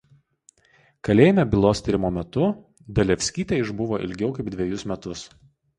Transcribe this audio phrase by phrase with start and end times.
[1.07, 2.49] Kalėjime bylos tyrimo metu
[3.01, 5.29] Dalevskytė išbuvo ilgiau kaip dvejus metus.